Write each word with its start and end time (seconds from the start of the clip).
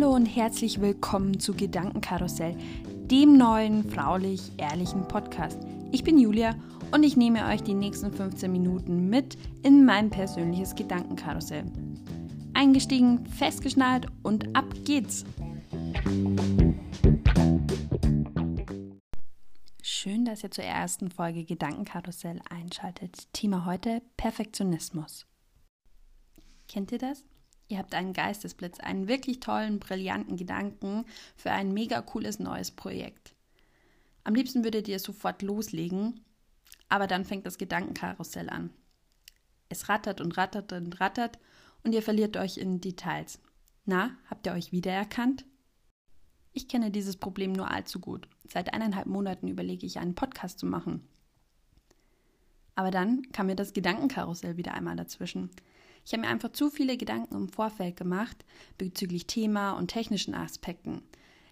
Hallo 0.00 0.14
und 0.14 0.24
herzlich 0.24 0.80
willkommen 0.80 1.38
zu 1.40 1.52
Gedankenkarussell, 1.52 2.56
dem 2.86 3.36
neuen 3.36 3.84
fraulich-ehrlichen 3.90 5.06
Podcast. 5.06 5.58
Ich 5.92 6.02
bin 6.02 6.18
Julia 6.18 6.54
und 6.90 7.02
ich 7.02 7.18
nehme 7.18 7.44
euch 7.44 7.62
die 7.62 7.74
nächsten 7.74 8.10
15 8.10 8.50
Minuten 8.50 9.10
mit 9.10 9.36
in 9.62 9.84
mein 9.84 10.08
persönliches 10.08 10.74
Gedankenkarussell. 10.74 11.66
Eingestiegen, 12.54 13.26
festgeschnallt 13.26 14.06
und 14.22 14.56
ab 14.56 14.64
geht's! 14.86 15.26
Schön, 19.82 20.24
dass 20.24 20.42
ihr 20.42 20.50
zur 20.50 20.64
ersten 20.64 21.10
Folge 21.10 21.44
Gedankenkarussell 21.44 22.40
einschaltet. 22.48 23.30
Thema 23.34 23.66
heute 23.66 24.00
Perfektionismus. 24.16 25.26
Kennt 26.68 26.90
ihr 26.90 26.98
das? 26.98 27.22
Ihr 27.70 27.78
habt 27.78 27.94
einen 27.94 28.12
Geistesblitz, 28.12 28.80
einen 28.80 29.06
wirklich 29.06 29.38
tollen, 29.38 29.78
brillanten 29.78 30.36
Gedanken 30.36 31.04
für 31.36 31.52
ein 31.52 31.72
mega 31.72 32.02
cooles 32.02 32.40
neues 32.40 32.72
Projekt. 32.72 33.32
Am 34.24 34.34
liebsten 34.34 34.64
würdet 34.64 34.88
ihr 34.88 34.98
sofort 34.98 35.40
loslegen, 35.40 36.20
aber 36.88 37.06
dann 37.06 37.24
fängt 37.24 37.46
das 37.46 37.58
Gedankenkarussell 37.58 38.50
an. 38.50 38.70
Es 39.68 39.88
rattert 39.88 40.20
und 40.20 40.36
rattert 40.36 40.72
und 40.72 41.00
rattert 41.00 41.38
und 41.84 41.92
ihr 41.92 42.02
verliert 42.02 42.36
euch 42.36 42.58
in 42.58 42.80
Details. 42.80 43.38
Na, 43.84 44.16
habt 44.28 44.46
ihr 44.46 44.52
euch 44.52 44.72
wiedererkannt? 44.72 45.44
Ich 46.52 46.66
kenne 46.66 46.90
dieses 46.90 47.16
Problem 47.18 47.52
nur 47.52 47.70
allzu 47.70 48.00
gut. 48.00 48.28
Seit 48.48 48.74
eineinhalb 48.74 49.06
Monaten 49.06 49.46
überlege 49.46 49.86
ich, 49.86 50.00
einen 50.00 50.16
Podcast 50.16 50.58
zu 50.58 50.66
machen. 50.66 51.06
Aber 52.74 52.90
dann 52.90 53.30
kam 53.30 53.46
mir 53.46 53.54
das 53.54 53.72
Gedankenkarussell 53.72 54.56
wieder 54.56 54.74
einmal 54.74 54.96
dazwischen. 54.96 55.50
Ich 56.10 56.12
habe 56.12 56.22
mir 56.26 56.32
einfach 56.32 56.50
zu 56.50 56.70
viele 56.70 56.96
Gedanken 56.96 57.36
im 57.36 57.48
Vorfeld 57.48 57.96
gemacht 57.96 58.44
bezüglich 58.76 59.28
Thema 59.28 59.74
und 59.74 59.92
technischen 59.92 60.34
Aspekten. 60.34 61.02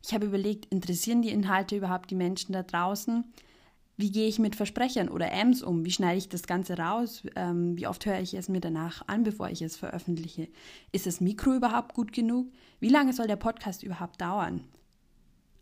Ich 0.04 0.12
habe 0.12 0.26
überlegt, 0.26 0.66
interessieren 0.72 1.22
die 1.22 1.28
Inhalte 1.28 1.76
überhaupt 1.76 2.10
die 2.10 2.16
Menschen 2.16 2.54
da 2.54 2.64
draußen? 2.64 3.22
Wie 3.96 4.10
gehe 4.10 4.26
ich 4.26 4.40
mit 4.40 4.56
Versprechern 4.56 5.10
oder 5.10 5.30
Ms 5.30 5.62
um? 5.62 5.84
Wie 5.84 5.92
schneide 5.92 6.18
ich 6.18 6.28
das 6.28 6.42
Ganze 6.42 6.76
raus? 6.76 7.22
Ähm, 7.36 7.78
wie 7.78 7.86
oft 7.86 8.04
höre 8.04 8.18
ich 8.18 8.34
es 8.34 8.48
mir 8.48 8.60
danach 8.60 9.06
an, 9.06 9.22
bevor 9.22 9.48
ich 9.48 9.62
es 9.62 9.76
veröffentliche? 9.76 10.48
Ist 10.90 11.06
das 11.06 11.20
Mikro 11.20 11.54
überhaupt 11.54 11.94
gut 11.94 12.12
genug? 12.12 12.50
Wie 12.80 12.88
lange 12.88 13.12
soll 13.12 13.28
der 13.28 13.36
Podcast 13.36 13.84
überhaupt 13.84 14.20
dauern? 14.20 14.64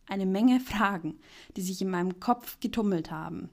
Eine 0.06 0.24
Menge 0.24 0.58
Fragen, 0.72 1.18
die 1.54 1.60
sich 1.60 1.82
in 1.82 1.90
meinem 1.90 2.18
Kopf 2.18 2.60
getummelt 2.60 3.10
haben. 3.10 3.50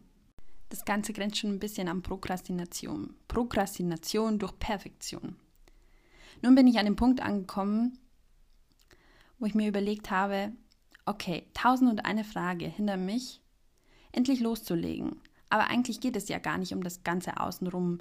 Das 0.74 0.86
Ganze 0.86 1.14
grenzt 1.14 1.38
schon 1.38 1.52
ein 1.52 1.60
bisschen 1.60 1.88
an 1.88 2.02
Prokrastination. 2.02 3.14
Prokrastination 3.28 4.40
durch 4.40 4.58
Perfektion. 4.58 5.36
Nun 6.42 6.56
bin 6.56 6.66
ich 6.66 6.80
an 6.80 6.86
dem 6.86 6.96
Punkt 6.96 7.22
angekommen, 7.22 8.00
wo 9.38 9.46
ich 9.46 9.54
mir 9.54 9.68
überlegt 9.68 10.10
habe, 10.10 10.52
okay, 11.06 11.46
tausend 11.54 11.92
und 11.92 12.06
eine 12.06 12.24
Frage 12.24 12.66
hinter 12.66 12.98
mich, 12.98 13.40
endlich 14.14 14.40
loszulegen. 14.40 15.22
Aber 15.52 15.68
eigentlich 15.68 16.02
geht 16.02 16.16
es 16.16 16.28
ja 16.28 16.40
gar 16.40 16.58
nicht 16.58 16.74
um 16.74 16.82
das 16.82 17.04
Ganze 17.04 17.40
außenrum, 17.40 18.00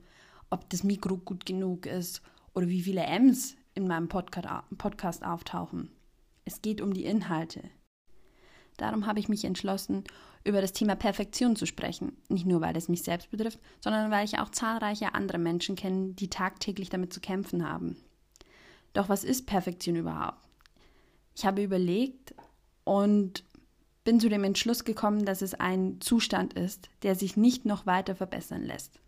ob 0.48 0.70
das 0.70 0.82
Mikro 0.82 1.18
gut 1.18 1.44
genug 1.44 1.84
ist 1.84 2.22
oder 2.54 2.68
wie 2.68 2.80
viele 2.80 3.02
M's 3.02 3.54
in 3.74 3.86
meinem 3.86 4.08
Podcast 4.08 5.26
auftauchen. 5.26 5.90
Es 6.46 6.62
geht 6.62 6.80
um 6.80 6.94
die 6.94 7.04
Inhalte. 7.04 7.64
Darum 8.76 9.06
habe 9.06 9.18
ich 9.18 9.28
mich 9.28 9.44
entschlossen, 9.44 10.04
über 10.44 10.60
das 10.60 10.72
Thema 10.72 10.96
Perfektion 10.96 11.56
zu 11.56 11.66
sprechen. 11.66 12.16
Nicht 12.28 12.46
nur, 12.46 12.60
weil 12.60 12.76
es 12.76 12.88
mich 12.88 13.02
selbst 13.02 13.30
betrifft, 13.30 13.60
sondern 13.80 14.10
weil 14.10 14.24
ich 14.24 14.38
auch 14.38 14.50
zahlreiche 14.50 15.14
andere 15.14 15.38
Menschen 15.38 15.76
kenne, 15.76 16.14
die 16.14 16.28
tagtäglich 16.28 16.88
damit 16.88 17.12
zu 17.12 17.20
kämpfen 17.20 17.68
haben. 17.68 17.96
Doch 18.92 19.08
was 19.08 19.24
ist 19.24 19.46
Perfektion 19.46 19.96
überhaupt? 19.96 20.38
Ich 21.34 21.46
habe 21.46 21.62
überlegt 21.62 22.34
und 22.84 23.44
bin 24.04 24.20
zu 24.20 24.28
dem 24.28 24.44
Entschluss 24.44 24.84
gekommen, 24.84 25.24
dass 25.24 25.42
es 25.42 25.54
ein 25.54 26.00
Zustand 26.00 26.54
ist, 26.54 26.90
der 27.02 27.14
sich 27.14 27.36
nicht 27.36 27.64
noch 27.64 27.86
weiter 27.86 28.14
verbessern 28.14 28.64
lässt. 28.64 28.98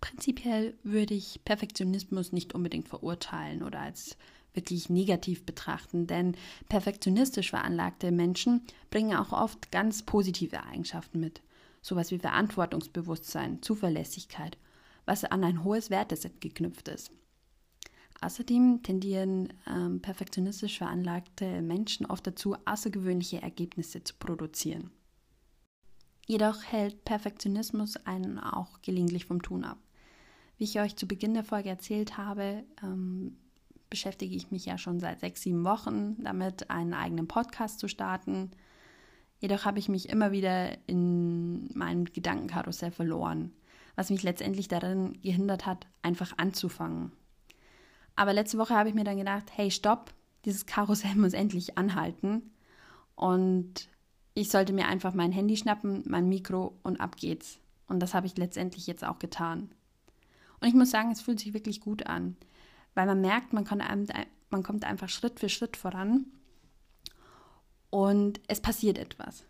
Prinzipiell 0.00 0.74
würde 0.82 1.14
ich 1.14 1.40
Perfektionismus 1.44 2.32
nicht 2.32 2.54
unbedingt 2.54 2.88
verurteilen 2.88 3.62
oder 3.62 3.80
als 3.80 4.16
wirklich 4.56 4.90
negativ 4.90 5.44
betrachten, 5.44 6.06
denn 6.06 6.36
perfektionistisch 6.68 7.50
veranlagte 7.50 8.10
Menschen 8.10 8.62
bringen 8.90 9.16
auch 9.16 9.32
oft 9.32 9.70
ganz 9.70 10.02
positive 10.02 10.64
Eigenschaften 10.64 11.20
mit, 11.20 11.42
sowas 11.82 12.10
wie 12.10 12.18
Verantwortungsbewusstsein, 12.18 13.62
Zuverlässigkeit, 13.62 14.58
was 15.04 15.24
an 15.24 15.44
ein 15.44 15.62
hohes 15.62 15.90
Werteset 15.90 16.40
geknüpft 16.40 16.88
ist. 16.88 17.12
Außerdem 18.20 18.82
tendieren 18.82 19.52
ähm, 19.66 20.00
perfektionistisch 20.00 20.78
veranlagte 20.78 21.60
Menschen 21.60 22.06
oft 22.06 22.26
dazu, 22.26 22.56
außergewöhnliche 22.64 23.42
Ergebnisse 23.42 24.02
zu 24.02 24.14
produzieren. 24.18 24.90
Jedoch 26.26 26.64
hält 26.64 27.04
Perfektionismus 27.04 27.96
einen 28.04 28.38
auch 28.38 28.82
gelegentlich 28.82 29.26
vom 29.26 29.42
Tun 29.42 29.64
ab. 29.64 29.78
Wie 30.58 30.64
ich 30.64 30.80
euch 30.80 30.96
zu 30.96 31.06
Beginn 31.06 31.34
der 31.34 31.44
Folge 31.44 31.68
erzählt 31.68 32.16
habe, 32.16 32.64
ähm, 32.82 33.36
beschäftige 33.90 34.34
ich 34.34 34.50
mich 34.50 34.66
ja 34.66 34.78
schon 34.78 35.00
seit 35.00 35.20
sechs, 35.20 35.42
sieben 35.42 35.64
Wochen 35.64 36.22
damit, 36.22 36.70
einen 36.70 36.94
eigenen 36.94 37.28
Podcast 37.28 37.78
zu 37.78 37.88
starten. 37.88 38.50
Jedoch 39.38 39.64
habe 39.64 39.78
ich 39.78 39.88
mich 39.88 40.08
immer 40.08 40.32
wieder 40.32 40.76
in 40.88 41.70
meinem 41.76 42.04
Gedankenkarussell 42.06 42.90
verloren, 42.90 43.52
was 43.94 44.10
mich 44.10 44.22
letztendlich 44.22 44.68
darin 44.68 45.20
gehindert 45.22 45.66
hat, 45.66 45.86
einfach 46.02 46.32
anzufangen. 46.38 47.12
Aber 48.16 48.32
letzte 48.32 48.58
Woche 48.58 48.74
habe 48.74 48.88
ich 48.88 48.94
mir 48.94 49.04
dann 49.04 49.18
gedacht, 49.18 49.44
hey, 49.54 49.70
stopp, 49.70 50.12
dieses 50.44 50.66
Karussell 50.66 51.14
muss 51.16 51.34
endlich 51.34 51.76
anhalten. 51.76 52.50
Und 53.14 53.88
ich 54.34 54.50
sollte 54.50 54.72
mir 54.72 54.86
einfach 54.86 55.14
mein 55.14 55.32
Handy 55.32 55.56
schnappen, 55.56 56.02
mein 56.06 56.28
Mikro 56.28 56.78
und 56.82 57.00
ab 57.00 57.16
geht's. 57.16 57.58
Und 57.88 58.00
das 58.00 58.14
habe 58.14 58.26
ich 58.26 58.36
letztendlich 58.36 58.86
jetzt 58.86 59.04
auch 59.04 59.18
getan. 59.18 59.70
Und 60.60 60.68
ich 60.68 60.74
muss 60.74 60.90
sagen, 60.90 61.10
es 61.10 61.20
fühlt 61.20 61.40
sich 61.40 61.54
wirklich 61.54 61.80
gut 61.80 62.06
an 62.06 62.36
weil 62.96 63.06
man 63.06 63.20
merkt, 63.20 63.52
man, 63.52 63.64
kann 63.64 63.82
man 64.50 64.62
kommt 64.64 64.84
einfach 64.84 65.08
Schritt 65.08 65.38
für 65.38 65.48
Schritt 65.48 65.76
voran 65.76 66.24
und 67.90 68.40
es 68.48 68.60
passiert 68.60 68.98
etwas. 68.98 69.44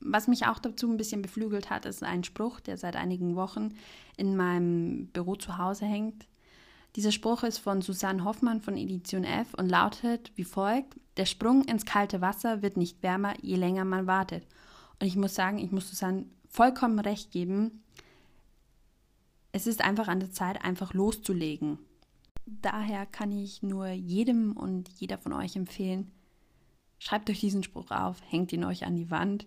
Was 0.00 0.26
mich 0.26 0.46
auch 0.46 0.58
dazu 0.58 0.90
ein 0.90 0.96
bisschen 0.96 1.22
beflügelt 1.22 1.70
hat, 1.70 1.84
ist 1.84 2.02
ein 2.02 2.24
Spruch, 2.24 2.60
der 2.60 2.76
seit 2.76 2.96
einigen 2.96 3.36
Wochen 3.36 3.74
in 4.16 4.36
meinem 4.36 5.06
Büro 5.08 5.36
zu 5.36 5.58
Hause 5.58 5.86
hängt. 5.86 6.26
Dieser 6.96 7.12
Spruch 7.12 7.42
ist 7.42 7.58
von 7.58 7.82
Susanne 7.82 8.24
Hoffmann 8.24 8.60
von 8.60 8.76
Edition 8.76 9.24
F 9.24 9.54
und 9.54 9.68
lautet 9.68 10.32
wie 10.34 10.44
folgt: 10.44 10.96
Der 11.16 11.26
Sprung 11.26 11.64
ins 11.64 11.84
kalte 11.84 12.20
Wasser 12.20 12.62
wird 12.62 12.76
nicht 12.76 13.02
wärmer, 13.02 13.34
je 13.42 13.56
länger 13.56 13.84
man 13.84 14.06
wartet. 14.06 14.46
Und 15.00 15.06
ich 15.06 15.16
muss 15.16 15.34
sagen, 15.34 15.58
ich 15.58 15.72
muss 15.72 15.88
Susanne 15.88 16.26
vollkommen 16.48 16.98
recht 16.98 17.32
geben. 17.32 17.82
Es 19.52 19.66
ist 19.66 19.82
einfach 19.82 20.08
an 20.08 20.20
der 20.20 20.32
Zeit, 20.32 20.64
einfach 20.64 20.94
loszulegen. 20.94 21.78
Daher 22.46 23.06
kann 23.06 23.32
ich 23.32 23.62
nur 23.62 23.88
jedem 23.88 24.56
und 24.56 24.88
jeder 25.00 25.18
von 25.18 25.32
euch 25.32 25.56
empfehlen, 25.56 26.10
schreibt 26.98 27.30
euch 27.30 27.40
diesen 27.40 27.62
Spruch 27.62 27.90
auf, 27.90 28.20
hängt 28.30 28.52
ihn 28.52 28.64
euch 28.64 28.84
an 28.84 28.96
die 28.96 29.10
Wand 29.10 29.46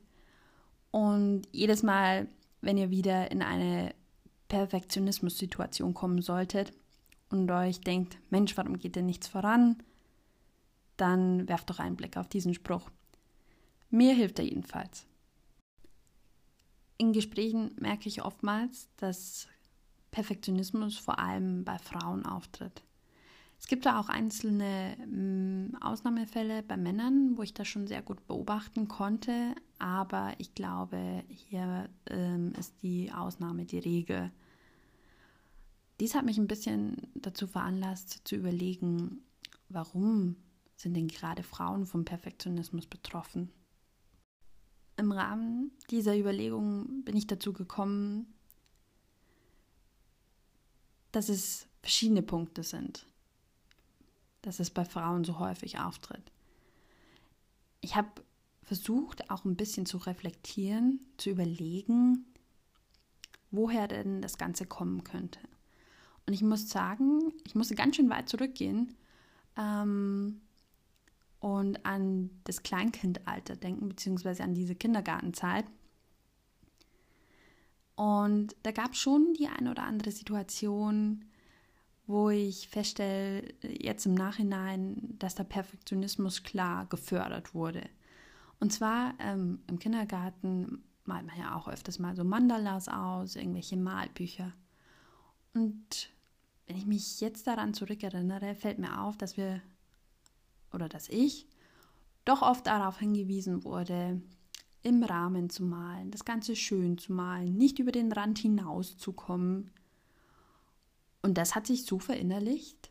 und 0.92 1.44
jedes 1.52 1.84
Mal, 1.84 2.28
wenn 2.62 2.78
ihr 2.78 2.90
wieder 2.90 3.30
in 3.32 3.42
eine 3.42 3.94
Perfektionismus-Situation 4.48 5.94
kommen 5.94 6.22
solltet 6.22 6.74
und 7.30 7.50
euch 7.52 7.82
denkt, 7.82 8.18
Mensch, 8.30 8.58
warum 8.58 8.80
geht 8.80 8.96
denn 8.96 9.06
nichts 9.06 9.28
voran, 9.28 9.78
dann 10.96 11.48
werft 11.48 11.70
doch 11.70 11.80
einen 11.80 11.98
Blick 11.98 12.18
auf 12.18 12.28
diesen 12.28 12.54
Spruch. 12.54 12.90
Mir 13.90 14.16
hilft 14.16 14.40
er 14.40 14.46
jedenfalls. 14.46 15.06
In 16.98 17.14
Gesprächen 17.14 17.76
merke 17.80 18.10
ich 18.10 18.24
oftmals, 18.24 18.90
dass 18.98 19.48
Perfektionismus 20.10 20.98
vor 20.98 21.20
allem 21.20 21.64
bei 21.64 21.78
Frauen 21.78 22.26
auftritt. 22.26 22.84
Es 23.60 23.68
gibt 23.68 23.86
da 23.86 24.00
auch 24.00 24.10
einzelne 24.10 24.98
ähm, 25.02 25.76
Ausnahmefälle 25.82 26.64
bei 26.64 26.78
Männern, 26.78 27.38
wo 27.38 27.42
ich 27.42 27.54
das 27.54 27.68
schon 27.68 27.88
sehr 27.88 28.02
gut 28.02 28.26
beobachten 28.28 28.88
konnte, 28.88 29.56
aber 29.80 30.34
ich 30.38 30.54
glaube, 30.54 31.24
hier 31.28 31.90
ähm, 32.08 32.54
ist 32.60 32.74
die 32.84 33.12
Ausnahme 33.12 33.66
die 33.66 33.80
Regel. 33.80 34.32
Dies 36.00 36.14
hat 36.14 36.26
mich 36.26 36.38
ein 36.38 36.48
bisschen 36.48 36.98
dazu 37.16 37.48
veranlasst 37.48 38.22
zu 38.28 38.36
überlegen, 38.36 39.24
warum 39.70 40.36
sind 40.76 40.94
denn 40.94 41.08
gerade 41.08 41.42
Frauen 41.42 41.88
vom 41.88 42.06
Perfektionismus 42.06 42.86
betroffen? 42.86 43.52
Im 44.98 45.12
Rahmen 45.12 45.72
dieser 45.90 46.18
Überlegungen 46.18 47.04
bin 47.04 47.18
ich 47.18 47.26
dazu 47.26 47.54
gekommen, 47.54 48.34
dass 51.12 51.30
es 51.30 51.68
verschiedene 51.82 52.22
Punkte 52.22 52.62
sind 52.62 53.08
dass 54.48 54.62
es 54.62 54.70
bei 54.70 54.86
Frauen 54.86 55.26
so 55.26 55.40
häufig 55.40 55.78
auftritt. 55.78 56.32
Ich 57.82 57.96
habe 57.98 58.10
versucht, 58.64 59.30
auch 59.30 59.44
ein 59.44 59.58
bisschen 59.58 59.86
zu 59.86 59.98
reflektieren, 59.98 61.02
zu 61.18 61.30
überlegen, 61.30 62.26
woher 63.52 63.88
denn 63.88 64.22
das 64.22 64.38
Ganze 64.38 64.66
kommen 64.66 65.04
könnte. 65.04 65.40
Und 66.26 66.34
ich 66.34 66.42
muss 66.42 66.70
sagen, 66.70 67.34
ich 67.46 67.56
musste 67.56 67.76
ganz 67.76 67.98
schön 67.98 68.10
weit 68.10 68.30
zurückgehen, 68.30 68.96
ähm, 69.58 70.42
und 71.40 71.86
an 71.86 72.30
das 72.46 72.64
Kleinkindalter 72.64 73.56
denken, 73.56 73.90
beziehungsweise 73.90 74.44
an 74.44 74.54
diese 74.54 74.76
Kindergartenzeit. 74.76 75.66
Und 77.96 78.56
da 78.64 78.72
gab 78.72 78.94
es 78.94 79.00
schon 79.00 79.34
die 79.34 79.48
eine 79.48 79.72
oder 79.72 79.84
andere 79.84 80.12
Situation, 80.12 81.26
wo 82.08 82.30
ich 82.30 82.70
feststelle, 82.70 83.54
jetzt 83.62 84.06
im 84.06 84.16
Nachhinein, 84.16 85.16
dass 85.20 85.36
der 85.36 85.44
Perfektionismus 85.44 86.44
klar 86.44 86.86
gefördert 86.86 87.54
wurde. 87.54 87.88
Und 88.60 88.74
zwar 88.74 89.14
ähm, 89.20 89.60
im 89.68 89.78
Kindergarten 89.78 90.84
malt 91.04 91.26
man 91.26 91.38
ja 91.38 91.56
auch 91.56 91.68
öfters 91.68 92.00
mal 92.00 92.16
so 92.16 92.24
Mandalas 92.24 92.88
aus, 92.88 93.36
irgendwelche 93.36 93.78
Malbücher. 93.78 94.54
Und 95.54 96.10
wenn 96.66 96.78
ich 96.78 96.86
mich 96.86 97.22
jetzt 97.22 97.48
daran 97.48 97.74
zurückerinnere, 97.74 98.56
fällt 98.56 98.80
mir 98.80 99.02
auf, 99.02 99.18
dass 99.18 99.38
wir 99.38 99.62
oder 100.74 100.90
dass 100.90 101.10
ich 101.10 101.48
doch 102.26 102.42
oft 102.42 102.68
darauf 102.68 103.00
hingewiesen 103.00 103.64
wurde, 103.64 104.22
im 104.84 105.04
Rahmen 105.04 105.50
zu 105.50 105.64
malen, 105.64 106.12
das 106.12 106.26
Ganze 106.26 106.56
schön 106.56 106.98
zu 106.98 107.14
malen, 107.14 107.58
nicht 107.58 107.80
über 107.80 107.92
den 107.92 108.12
Rand 108.12 108.40
hinauszukommen. 108.40 109.72
Und 111.28 111.34
das 111.34 111.56
hat 111.56 111.68
sich 111.68 111.84
so 111.84 112.00
verinnerlicht, 112.00 112.90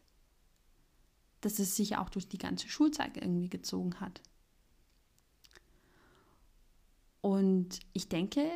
dass 1.41 1.59
es 1.59 1.75
sich 1.75 1.97
auch 1.97 2.11
durch 2.11 2.29
die 2.29 2.37
ganze 2.37 2.69
Schulzeit 2.69 3.17
irgendwie 3.17 3.49
gezogen 3.49 3.99
hat. 3.99 4.21
Und 7.23 7.81
ich 7.95 8.11
denke, 8.11 8.47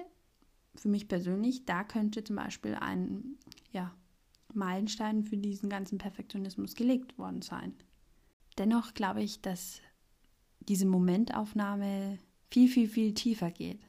für 0.74 0.90
mich 0.90 1.08
persönlich, 1.08 1.64
da 1.64 1.82
könnte 1.82 2.22
zum 2.22 2.36
Beispiel 2.36 2.74
ein 2.74 3.38
ja, 3.72 3.96
Meilenstein 4.52 5.24
für 5.24 5.38
diesen 5.38 5.70
ganzen 5.70 5.96
Perfektionismus 5.96 6.74
gelegt 6.74 7.16
worden 7.16 7.40
sein. 7.40 7.72
Dennoch 8.58 8.92
glaube 8.92 9.22
ich, 9.22 9.40
dass 9.40 9.80
diese 10.58 10.84
Momentaufnahme 10.84 12.18
viel, 12.50 12.68
viel, 12.68 12.86
viel 12.86 13.14
tiefer 13.14 13.50
geht. 13.50 13.80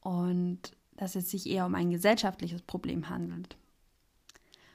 Und 0.00 0.76
dass 0.96 1.14
es 1.14 1.30
sich 1.30 1.46
eher 1.46 1.66
um 1.66 1.76
ein 1.76 1.90
gesellschaftliches 1.90 2.62
Problem 2.62 3.08
handelt. 3.08 3.59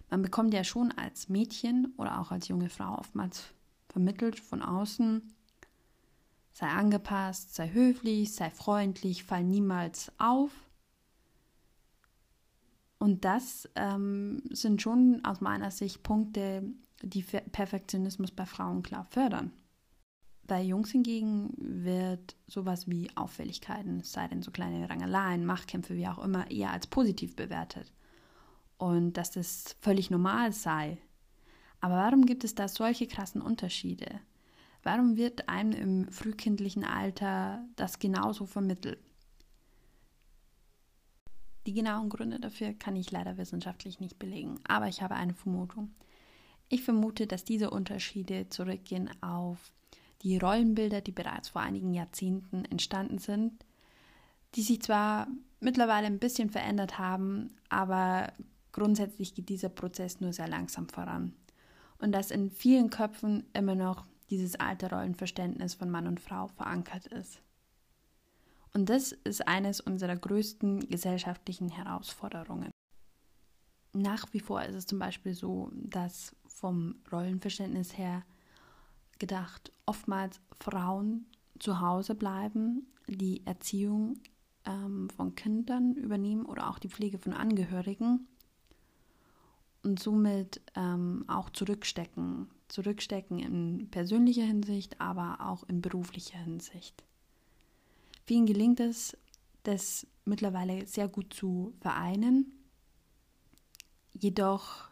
Man 0.10 0.22
bekommt 0.22 0.54
ja 0.54 0.64
schon 0.64 0.92
als 0.92 1.30
Mädchen 1.30 1.94
oder 1.98 2.20
auch 2.20 2.32
als 2.32 2.48
junge 2.48 2.70
Frau 2.70 2.98
oftmals 2.98 3.54
vermittelt 3.90 4.40
von 4.40 4.62
außen, 4.62 5.34
sei 6.54 6.68
angepasst, 6.68 7.56
sei 7.56 7.72
höflich, 7.72 8.34
sei 8.34 8.50
freundlich, 8.50 9.24
fall 9.24 9.44
niemals 9.44 10.12
auf. 10.18 10.52
Und 12.98 13.26
das 13.26 13.70
ähm, 13.76 14.42
sind 14.50 14.82
schon 14.82 15.24
aus 15.26 15.42
meiner 15.42 15.72
Sicht 15.72 16.02
Punkte, 16.04 16.64
die 17.02 17.24
Perfektionismus 17.24 18.32
bei 18.32 18.46
Frauen 18.46 18.84
klar 18.84 19.06
fördern. 19.06 19.52
Bei 20.48 20.62
Jungs 20.62 20.92
hingegen 20.92 21.54
wird 21.58 22.36
sowas 22.48 22.88
wie 22.88 23.10
Auffälligkeiten, 23.16 24.04
sei 24.04 24.28
denn 24.28 24.44
so 24.44 24.52
kleine 24.52 24.88
Rangeleien, 24.90 25.46
Machtkämpfe, 25.46 25.96
wie 25.96 26.08
auch 26.08 26.24
immer, 26.24 26.50
eher 26.52 26.72
als 26.72 26.88
positiv 26.88 27.36
bewertet. 27.36 27.92
Und 28.78 29.14
dass 29.14 29.32
das 29.32 29.76
völlig 29.80 30.10
normal 30.10 30.52
sei. 30.52 30.98
Aber 31.80 31.96
warum 31.96 32.26
gibt 32.26 32.44
es 32.44 32.56
da 32.56 32.68
solche 32.68 33.08
krassen 33.08 33.42
Unterschiede? 33.42 34.20
Warum 34.84 35.18
wird 35.18 35.50
einem 35.50 35.72
im 35.72 36.12
frühkindlichen 36.12 36.84
Alter 36.84 37.66
das 37.76 38.00
genauso 38.00 38.46
vermittelt? 38.46 39.00
Die 41.66 41.74
genauen 41.74 42.10
Gründe 42.10 42.40
dafür 42.40 42.74
kann 42.74 42.96
ich 42.96 43.12
leider 43.12 43.38
wissenschaftlich 43.38 44.00
nicht 44.00 44.20
belegen, 44.20 44.60
aber 44.68 44.88
ich 44.88 45.02
habe 45.02 45.16
eine 45.16 45.34
Vermutung. 45.34 45.96
Ich 46.70 46.84
vermute, 46.84 47.26
dass 47.26 47.44
diese 47.44 47.72
Unterschiede 47.72 48.50
zurückgehen 48.50 49.10
auf 49.22 49.72
die 50.22 50.38
Rollenbilder, 50.38 51.02
die 51.02 51.12
bereits 51.12 51.50
vor 51.50 51.62
einigen 51.62 51.94
Jahrzehnten 51.94 52.66
entstanden 52.66 53.18
sind, 53.18 53.66
die 54.56 54.62
sich 54.62 54.82
zwar 54.82 55.28
mittlerweile 55.60 56.08
ein 56.08 56.20
bisschen 56.20 56.50
verändert 56.50 56.98
haben, 57.00 57.56
aber 57.70 58.32
grundsätzlich 58.76 59.34
geht 59.34 59.48
dieser 59.48 59.70
Prozess 59.70 60.20
nur 60.20 60.34
sehr 60.34 60.50
langsam 60.50 60.90
voran. 60.90 61.34
Und 61.98 62.12
dass 62.12 62.30
in 62.30 62.52
vielen 62.52 62.90
Köpfen 62.90 63.46
immer 63.54 63.74
noch 63.74 64.06
dieses 64.30 64.60
alte 64.60 64.90
Rollenverständnis 64.90 65.76
von 65.76 65.90
Mann 65.90 66.08
und 66.08 66.20
Frau 66.20 66.48
verankert 66.48 67.08
ist. 67.08 67.42
Und 68.74 68.90
das 68.90 69.14
ist 69.14 69.48
eines 69.48 69.80
unserer 69.80 70.18
größten 70.18 70.90
gesellschaftlichen 70.90 71.70
Herausforderungen. 71.70 72.70
Nach 73.94 74.26
wie 74.34 74.42
vor 74.42 74.62
ist 74.64 74.76
es 74.76 74.86
zum 74.86 75.00
Beispiel 75.00 75.34
so, 75.34 75.72
dass 75.74 76.36
vom 76.46 76.96
Rollenverständnis 77.10 77.98
her 77.98 78.24
gedacht 79.20 79.72
oftmals 79.86 80.42
Frauen 80.60 81.28
zu 81.60 81.80
Hause 81.80 82.14
bleiben, 82.14 82.92
die 83.08 83.46
Erziehung 83.46 84.20
ähm, 84.66 85.10
von 85.16 85.34
Kindern 85.36 85.94
übernehmen 85.94 86.46
oder 86.46 86.70
auch 86.70 86.80
die 86.80 86.90
Pflege 86.90 87.18
von 87.18 87.32
Angehörigen 87.32 88.28
und 89.86 90.00
somit 90.00 90.62
ähm, 90.76 91.24
auch 91.28 91.50
zurückstecken. 91.52 92.48
Zurückstecken 92.68 93.40
in 93.40 93.88
persönlicher 93.92 94.44
Hinsicht, 94.44 95.00
aber 95.00 95.38
auch 95.40 95.64
in 95.70 95.82
beruflicher 95.82 96.40
Hinsicht. 96.40 97.04
Vielen 98.26 98.48
gelingt 98.48 98.80
es, 98.80 99.16
das 99.64 100.08
mittlerweile 100.26 100.88
sehr 100.88 101.08
gut 101.08 101.32
zu 101.32 101.74
vereinen. 101.80 102.52
Jedoch 104.14 104.90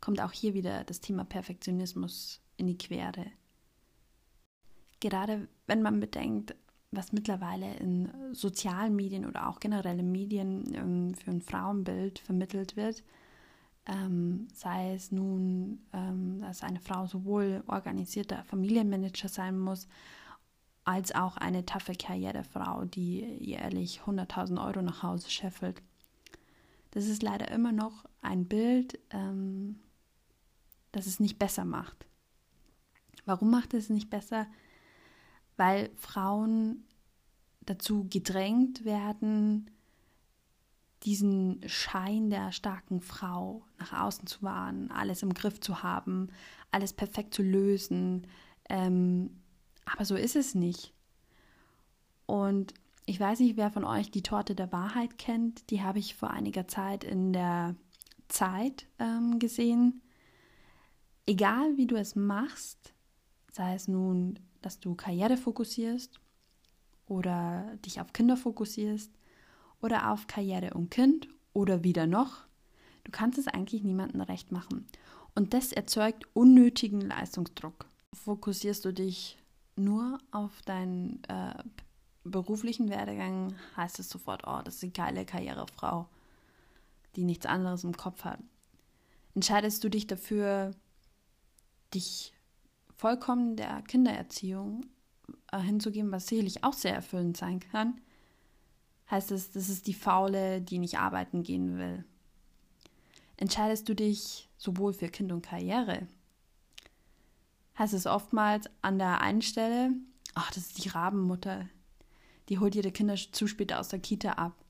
kommt 0.00 0.20
auch 0.20 0.32
hier 0.32 0.52
wieder 0.52 0.84
das 0.84 1.00
Thema 1.00 1.24
Perfektionismus 1.24 2.40
in 2.58 2.66
die 2.66 2.76
Quere. 2.76 3.26
Gerade 5.00 5.48
wenn 5.66 5.80
man 5.80 6.00
bedenkt, 6.00 6.54
was 6.90 7.12
mittlerweile 7.12 7.76
in 7.76 8.10
sozialen 8.32 8.94
Medien 8.94 9.24
oder 9.24 9.48
auch 9.48 9.60
generell 9.60 9.98
in 9.98 10.12
Medien 10.12 10.74
ähm, 10.74 11.14
für 11.14 11.30
ein 11.30 11.42
Frauenbild 11.42 12.18
vermittelt 12.18 12.76
wird, 12.76 13.02
ähm, 13.88 14.48
sei 14.52 14.94
es 14.94 15.10
nun, 15.10 15.80
ähm, 15.92 16.40
dass 16.40 16.62
eine 16.62 16.80
Frau 16.80 17.06
sowohl 17.06 17.64
organisierter 17.66 18.44
Familienmanager 18.44 19.28
sein 19.28 19.58
muss, 19.58 19.88
als 20.84 21.14
auch 21.14 21.36
eine 21.36 21.66
taffe 21.66 21.94
Karrierefrau, 21.94 22.84
die 22.84 23.20
jährlich 23.40 24.02
100.000 24.06 24.64
Euro 24.64 24.82
nach 24.82 25.02
Hause 25.02 25.30
scheffelt. 25.30 25.82
Das 26.92 27.06
ist 27.06 27.22
leider 27.22 27.50
immer 27.50 27.72
noch 27.72 28.04
ein 28.22 28.46
Bild, 28.46 28.98
ähm, 29.10 29.80
dass 30.92 31.06
es 31.06 31.20
nicht 31.20 31.38
besser 31.38 31.64
macht. 31.64 32.06
Warum 33.24 33.50
macht 33.50 33.74
es 33.74 33.90
nicht 33.90 34.08
besser? 34.08 34.46
Weil 35.56 35.90
Frauen 35.96 36.84
dazu 37.60 38.06
gedrängt 38.08 38.84
werden, 38.84 39.70
diesen 41.04 41.60
Schein 41.66 42.30
der 42.30 42.52
starken 42.52 43.00
Frau 43.00 43.64
nach 43.78 43.92
außen 43.92 44.26
zu 44.26 44.42
wahren, 44.42 44.90
alles 44.90 45.22
im 45.22 45.32
Griff 45.32 45.60
zu 45.60 45.82
haben, 45.82 46.28
alles 46.70 46.92
perfekt 46.92 47.34
zu 47.34 47.42
lösen. 47.42 48.26
Ähm, 48.68 49.30
aber 49.84 50.04
so 50.04 50.16
ist 50.16 50.36
es 50.36 50.54
nicht. 50.54 50.92
Und 52.26 52.74
ich 53.06 53.18
weiß 53.18 53.40
nicht, 53.40 53.56
wer 53.56 53.70
von 53.70 53.84
euch 53.84 54.10
die 54.10 54.22
Torte 54.22 54.54
der 54.54 54.70
Wahrheit 54.72 55.18
kennt. 55.18 55.70
Die 55.70 55.82
habe 55.82 55.98
ich 55.98 56.14
vor 56.14 56.30
einiger 56.30 56.68
Zeit 56.68 57.04
in 57.04 57.32
der 57.32 57.74
Zeit 58.28 58.86
ähm, 58.98 59.38
gesehen 59.38 60.02
egal 61.28 61.76
wie 61.76 61.86
du 61.86 61.96
es 61.96 62.16
machst, 62.16 62.94
sei 63.52 63.74
es 63.74 63.86
nun, 63.86 64.38
dass 64.62 64.80
du 64.80 64.94
Karriere 64.94 65.36
fokussierst 65.36 66.18
oder 67.06 67.76
dich 67.84 68.00
auf 68.00 68.12
Kinder 68.12 68.36
fokussierst 68.36 69.12
oder 69.80 70.12
auf 70.12 70.26
Karriere 70.26 70.74
und 70.74 70.90
Kind 70.90 71.28
oder 71.52 71.84
wieder 71.84 72.06
noch, 72.06 72.44
du 73.04 73.10
kannst 73.10 73.38
es 73.38 73.48
eigentlich 73.48 73.82
niemandem 73.82 74.20
recht 74.20 74.52
machen. 74.52 74.86
Und 75.34 75.54
das 75.54 75.72
erzeugt 75.72 76.24
unnötigen 76.34 77.00
Leistungsdruck. 77.00 77.86
Fokussierst 78.12 78.84
du 78.84 78.92
dich 78.92 79.38
nur 79.76 80.18
auf 80.32 80.62
deinen 80.62 81.22
äh, 81.28 81.54
beruflichen 82.24 82.88
Werdegang, 82.88 83.54
heißt 83.76 83.98
es 83.98 84.08
sofort, 84.08 84.42
oh, 84.46 84.60
das 84.64 84.76
ist 84.76 84.82
eine 84.82 84.92
geile 84.92 85.24
Karrierefrau, 85.24 86.08
die 87.16 87.24
nichts 87.24 87.46
anderes 87.46 87.84
im 87.84 87.96
Kopf 87.96 88.24
hat. 88.24 88.40
Entscheidest 89.34 89.84
du 89.84 89.88
dich 89.88 90.06
dafür, 90.06 90.72
dich 91.94 92.32
vollkommen 92.96 93.56
der 93.56 93.82
Kindererziehung 93.82 94.86
äh, 95.52 95.60
hinzugeben, 95.60 96.10
was 96.10 96.26
sicherlich 96.26 96.64
auch 96.64 96.72
sehr 96.72 96.94
erfüllend 96.94 97.36
sein 97.36 97.60
kann, 97.60 98.00
heißt 99.10 99.30
es, 99.30 99.52
das 99.52 99.68
ist 99.68 99.86
die 99.86 99.94
Faule, 99.94 100.60
die 100.60 100.78
nicht 100.78 100.98
arbeiten 100.98 101.42
gehen 101.42 101.78
will. 101.78 102.04
Entscheidest 103.36 103.88
du 103.88 103.94
dich 103.94 104.48
sowohl 104.56 104.92
für 104.92 105.08
Kind 105.08 105.32
und 105.32 105.42
Karriere, 105.42 106.06
heißt 107.78 107.94
es 107.94 108.06
oftmals 108.06 108.68
an 108.82 108.98
der 108.98 109.20
einen 109.20 109.42
Stelle, 109.42 109.92
ach, 110.34 110.50
das 110.50 110.66
ist 110.66 110.84
die 110.84 110.88
Rabenmutter, 110.88 111.68
die 112.48 112.58
holt 112.58 112.74
ihre 112.74 112.90
Kinder 112.90 113.14
zu 113.14 113.46
spät 113.46 113.72
aus 113.72 113.88
der 113.88 114.00
Kita 114.00 114.32
ab. 114.32 114.64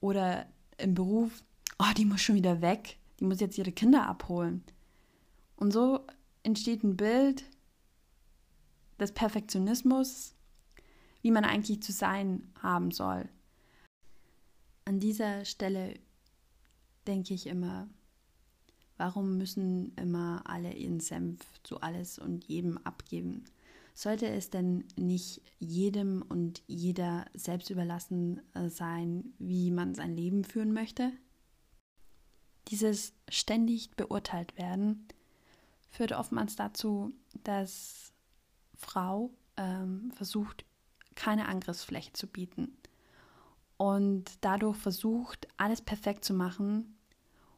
Oder 0.00 0.46
im 0.78 0.94
Beruf, 0.94 1.42
oh, 1.78 1.92
die 1.96 2.04
muss 2.04 2.20
schon 2.20 2.36
wieder 2.36 2.60
weg, 2.60 2.98
die 3.18 3.24
muss 3.24 3.40
jetzt 3.40 3.58
ihre 3.58 3.72
Kinder 3.72 4.06
abholen. 4.06 4.62
Und 5.56 5.72
so 5.72 6.06
entsteht 6.42 6.84
ein 6.84 6.96
Bild, 6.96 7.44
des 8.98 9.12
Perfektionismus, 9.12 10.34
wie 11.22 11.30
man 11.30 11.44
eigentlich 11.44 11.82
zu 11.82 11.92
sein 11.92 12.52
haben 12.62 12.90
soll. 12.90 13.28
An 14.88 15.00
dieser 15.00 15.44
Stelle 15.44 15.94
denke 17.08 17.34
ich 17.34 17.48
immer, 17.48 17.88
warum 18.96 19.36
müssen 19.36 19.92
immer 19.96 20.44
alle 20.46 20.72
ihren 20.72 21.00
Senf 21.00 21.40
zu 21.64 21.80
alles 21.80 22.20
und 22.20 22.44
jedem 22.44 22.78
abgeben? 22.78 23.44
Sollte 23.94 24.28
es 24.28 24.48
denn 24.48 24.84
nicht 24.96 25.42
jedem 25.58 26.22
und 26.22 26.62
jeder 26.68 27.26
selbst 27.34 27.70
überlassen 27.70 28.40
äh, 28.54 28.68
sein, 28.68 29.34
wie 29.40 29.72
man 29.72 29.96
sein 29.96 30.14
Leben 30.14 30.44
führen 30.44 30.72
möchte? 30.72 31.10
Dieses 32.68 33.12
ständig 33.28 33.90
beurteilt 33.96 34.56
werden 34.56 35.08
führt 35.90 36.12
oftmals 36.12 36.54
dazu, 36.54 37.12
dass 37.42 38.12
Frau 38.76 39.30
ähm, 39.56 40.12
versucht, 40.12 40.64
keine 41.16 41.48
Angriffsfläche 41.48 42.12
zu 42.12 42.28
bieten 42.28 42.76
und 43.76 44.24
dadurch 44.40 44.76
versucht, 44.76 45.48
alles 45.56 45.82
perfekt 45.82 46.24
zu 46.24 46.34
machen, 46.34 46.96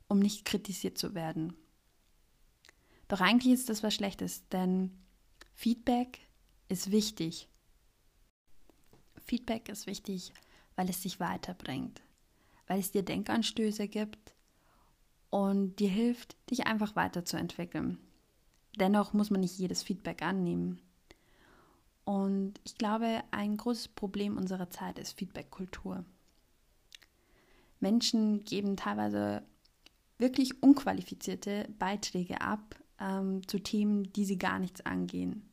um 0.08 0.18
nicht 0.18 0.44
kritisiert 0.44 0.98
zu 0.98 1.14
werden. 1.14 1.54
Doch 3.08 3.20
eigentlich 3.20 3.54
ist 3.54 3.68
das 3.68 3.82
was 3.82 3.94
Schlechtes, 3.94 4.46
denn 4.48 4.90
Feedback 5.54 6.20
ist 6.68 6.90
wichtig. 6.90 7.48
Feedback 9.24 9.68
ist 9.68 9.86
wichtig, 9.86 10.32
weil 10.76 10.88
es 10.88 11.00
dich 11.02 11.20
weiterbringt, 11.20 12.02
weil 12.66 12.80
es 12.80 12.92
dir 12.92 13.02
Denkanstöße 13.02 13.88
gibt 13.88 14.34
und 15.30 15.76
dir 15.76 15.90
hilft, 15.90 16.36
dich 16.50 16.66
einfach 16.66 16.96
weiterzuentwickeln. 16.96 17.98
Dennoch 18.78 19.12
muss 19.12 19.30
man 19.30 19.40
nicht 19.40 19.58
jedes 19.58 19.82
Feedback 19.82 20.22
annehmen. 20.22 20.80
Und 22.08 22.54
ich 22.64 22.76
glaube, 22.76 23.22
ein 23.32 23.58
großes 23.58 23.88
Problem 23.88 24.38
unserer 24.38 24.70
Zeit 24.70 24.98
ist 24.98 25.18
Feedback-Kultur. 25.18 26.06
Menschen 27.80 28.44
geben 28.44 28.78
teilweise 28.78 29.42
wirklich 30.16 30.62
unqualifizierte 30.62 31.68
Beiträge 31.78 32.40
ab 32.40 32.76
ähm, 32.98 33.46
zu 33.46 33.58
Themen, 33.58 34.10
die 34.14 34.24
sie 34.24 34.38
gar 34.38 34.58
nichts 34.58 34.80
angehen. 34.86 35.50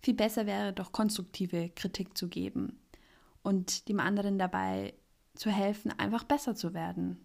Viel 0.00 0.14
besser 0.14 0.46
wäre 0.46 0.72
doch 0.72 0.92
konstruktive 0.92 1.68
Kritik 1.68 2.16
zu 2.16 2.28
geben 2.28 2.80
und 3.42 3.90
dem 3.90 4.00
anderen 4.00 4.38
dabei 4.38 4.94
zu 5.34 5.50
helfen, 5.50 5.92
einfach 5.98 6.24
besser 6.24 6.54
zu 6.54 6.72
werden 6.72 7.22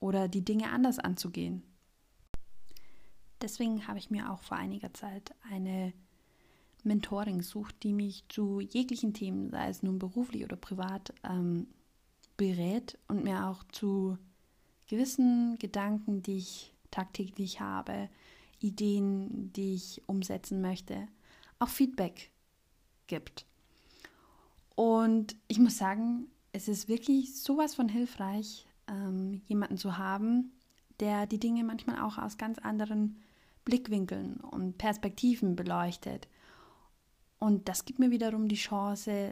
oder 0.00 0.26
die 0.26 0.44
Dinge 0.44 0.72
anders 0.72 0.98
anzugehen. 0.98 1.62
Deswegen 3.42 3.86
habe 3.86 4.00
ich 4.00 4.10
mir 4.10 4.32
auch 4.32 4.42
vor 4.42 4.56
einiger 4.56 4.92
Zeit 4.92 5.32
eine 5.48 5.92
Mentoring 6.86 7.38
gesucht, 7.38 7.82
die 7.82 7.92
mich 7.92 8.24
zu 8.28 8.60
jeglichen 8.60 9.12
Themen, 9.12 9.50
sei 9.50 9.68
es 9.68 9.82
nun 9.82 9.98
beruflich 9.98 10.44
oder 10.44 10.56
privat, 10.56 11.12
ähm, 11.24 11.66
berät 12.36 12.98
und 13.08 13.24
mir 13.24 13.46
auch 13.48 13.64
zu 13.64 14.18
gewissen 14.88 15.58
Gedanken, 15.58 16.22
die 16.22 16.38
ich 16.38 16.72
tagtäglich 16.90 17.60
habe, 17.60 18.08
Ideen, 18.60 19.52
die 19.52 19.74
ich 19.74 20.02
umsetzen 20.06 20.60
möchte, 20.60 21.08
auch 21.58 21.68
Feedback 21.68 22.30
gibt. 23.06 23.46
Und 24.74 25.36
ich 25.48 25.58
muss 25.58 25.78
sagen, 25.78 26.26
es 26.52 26.68
ist 26.68 26.88
wirklich 26.88 27.40
sowas 27.42 27.74
von 27.74 27.88
hilfreich, 27.88 28.66
ähm, 28.88 29.42
jemanden 29.46 29.76
zu 29.76 29.98
haben, 29.98 30.52
der 31.00 31.26
die 31.26 31.40
Dinge 31.40 31.64
manchmal 31.64 32.00
auch 32.00 32.18
aus 32.18 32.38
ganz 32.38 32.58
anderen 32.58 33.16
Blickwinkeln 33.64 34.36
und 34.36 34.78
Perspektiven 34.78 35.56
beleuchtet. 35.56 36.28
Und 37.46 37.68
das 37.68 37.84
gibt 37.84 38.00
mir 38.00 38.10
wiederum 38.10 38.48
die 38.48 38.56
Chance, 38.56 39.30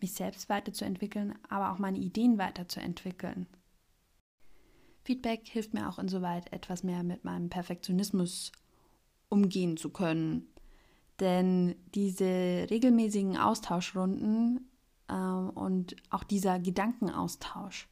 mich 0.00 0.12
selbst 0.12 0.48
weiterzuentwickeln, 0.48 1.38
aber 1.48 1.70
auch 1.70 1.78
meine 1.78 1.98
Ideen 1.98 2.36
weiterzuentwickeln. 2.36 3.46
Feedback 5.04 5.46
hilft 5.46 5.72
mir 5.72 5.88
auch 5.88 6.00
insoweit, 6.00 6.52
etwas 6.52 6.82
mehr 6.82 7.04
mit 7.04 7.22
meinem 7.22 7.48
Perfektionismus 7.48 8.50
umgehen 9.28 9.76
zu 9.76 9.90
können. 9.90 10.48
Denn 11.20 11.76
diese 11.94 12.66
regelmäßigen 12.70 13.36
Austauschrunden 13.36 14.68
äh, 15.06 15.14
und 15.14 15.94
auch 16.10 16.24
dieser 16.24 16.58
Gedankenaustausch 16.58 17.88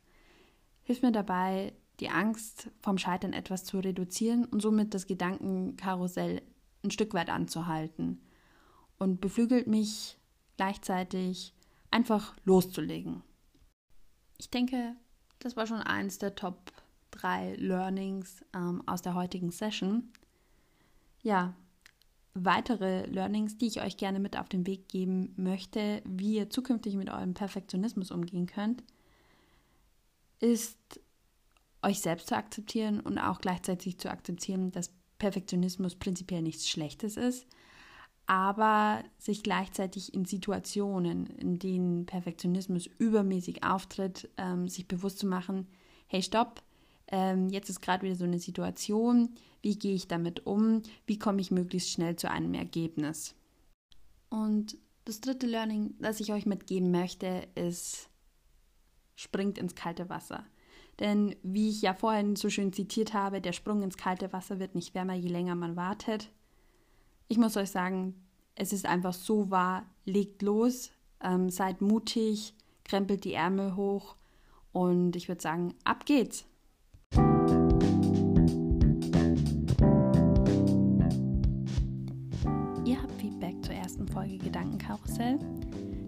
hilft 0.82 1.04
mir 1.04 1.12
dabei, 1.12 1.72
die 2.00 2.08
Angst 2.08 2.68
vom 2.80 2.98
Scheitern 2.98 3.32
etwas 3.32 3.62
zu 3.62 3.78
reduzieren 3.78 4.44
und 4.44 4.60
somit 4.60 4.92
das 4.92 5.06
Gedankenkarussell 5.06 6.42
ein 6.82 6.90
Stück 6.90 7.14
weit 7.14 7.30
anzuhalten 7.30 8.25
und 8.98 9.20
beflügelt 9.20 9.66
mich 9.66 10.18
gleichzeitig 10.56 11.54
einfach 11.90 12.34
loszulegen. 12.44 13.22
Ich 14.38 14.50
denke, 14.50 14.94
das 15.38 15.56
war 15.56 15.66
schon 15.66 15.80
eins 15.80 16.18
der 16.18 16.34
Top 16.34 16.72
3 17.12 17.56
Learnings 17.56 18.44
ähm, 18.54 18.82
aus 18.86 19.02
der 19.02 19.14
heutigen 19.14 19.50
Session. 19.50 20.12
Ja, 21.22 21.54
weitere 22.34 23.06
Learnings, 23.06 23.56
die 23.56 23.66
ich 23.66 23.80
euch 23.80 23.96
gerne 23.96 24.20
mit 24.20 24.38
auf 24.38 24.48
den 24.48 24.66
Weg 24.66 24.88
geben 24.88 25.32
möchte, 25.36 26.02
wie 26.04 26.36
ihr 26.36 26.50
zukünftig 26.50 26.96
mit 26.96 27.10
eurem 27.10 27.34
Perfektionismus 27.34 28.10
umgehen 28.10 28.46
könnt, 28.46 28.82
ist 30.40 31.00
euch 31.82 32.00
selbst 32.00 32.28
zu 32.28 32.36
akzeptieren 32.36 33.00
und 33.00 33.18
auch 33.18 33.40
gleichzeitig 33.40 33.98
zu 33.98 34.10
akzeptieren, 34.10 34.70
dass 34.72 34.92
Perfektionismus 35.18 35.94
prinzipiell 35.94 36.42
nichts 36.42 36.68
Schlechtes 36.68 37.16
ist, 37.16 37.46
aber 38.26 39.04
sich 39.18 39.42
gleichzeitig 39.42 40.12
in 40.14 40.25
Situationen, 40.25 41.26
in 41.38 41.59
denen 41.59 42.06
Perfektionismus 42.06 42.87
übermäßig 42.99 43.62
auftritt, 43.64 44.28
ähm, 44.37 44.68
sich 44.68 44.88
bewusst 44.88 45.18
zu 45.21 45.26
machen, 45.26 45.68
hey 46.09 46.23
stopp, 46.23 46.62
ähm, 47.09 47.49
jetzt 47.49 47.71
ist 47.71 47.80
gerade 47.80 48.04
wieder 48.04 48.16
so 48.16 48.25
eine 48.25 48.40
Situation, 48.40 49.35
wie 49.62 49.78
gehe 49.78 49.95
ich 49.95 50.09
damit 50.09 50.47
um, 50.47 50.83
wie 51.06 51.18
komme 51.18 51.40
ich 51.40 51.50
möglichst 51.50 51.90
schnell 51.90 52.16
zu 52.16 52.30
einem 52.30 52.54
Ergebnis. 52.54 53.35
Und 54.28 54.76
das 55.04 55.21
dritte 55.21 55.47
Learning, 55.47 55.95
das 56.00 56.18
ich 56.18 56.33
euch 56.33 56.47
mitgeben 56.47 56.90
möchte, 56.90 57.47
ist, 57.54 58.11
springt 59.14 59.56
ins 59.56 59.76
kalte 59.76 60.09
Wasser. 60.09 60.45
Denn 60.99 61.37
wie 61.42 61.68
ich 61.71 61.83
ja 61.83 61.95
vorhin 61.95 62.35
so 62.37 62.50
schön 62.50 62.73
zitiert 62.73 63.14
habe, 63.14 63.40
der 63.40 63.52
Sprung 63.52 63.83
ins 63.83 63.97
kalte 63.97 64.33
Wasser 64.33 64.59
wird 64.59 64.75
nicht 64.75 64.95
wärmer, 64.95 65.14
je 65.14 65.28
länger 65.28 65.54
man 65.54 65.76
wartet. 65.76 66.30
Ich 67.28 67.38
muss 67.38 67.56
euch 67.56 67.71
sagen, 67.71 68.14
es 68.54 68.73
ist 68.73 68.87
einfach 68.87 69.12
so 69.12 69.50
wahr, 69.50 69.85
legt 70.04 70.42
los, 70.42 70.90
ähm, 71.21 71.50
seid 71.50 71.80
mutig, 71.80 72.54
krempelt 72.85 73.25
die 73.25 73.35
Ärmel 73.35 73.76
hoch 73.76 74.16
und 74.73 75.16
ich 75.16 75.28
würde 75.28 75.42
sagen, 75.42 75.75
ab 75.85 76.06
geht's. 76.06 76.47
Folge 84.16 84.38
Gedankenkarussell? 84.38 85.38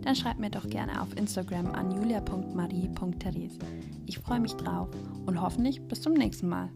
Dann 0.01 0.17
schreibt 0.17 0.41
mir 0.41 0.49
doch 0.49 0.67
gerne 0.67 1.03
auf 1.03 1.15
Instagram 1.15 1.73
an 1.73 1.91
julia.marie.therese. 1.91 3.59
Ich 4.07 4.19
freue 4.19 4.41
mich 4.41 4.55
drauf 4.55 4.89
und 5.27 5.39
hoffentlich 5.39 5.83
bis 5.83 6.01
zum 6.01 6.15
nächsten 6.15 6.49
Mal. 6.49 6.71